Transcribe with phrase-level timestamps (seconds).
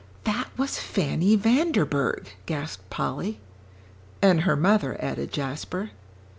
[0.23, 3.39] "That was Fanny Vanderburgh," gasped Polly.
[4.19, 5.91] "And her mother," added Jasper.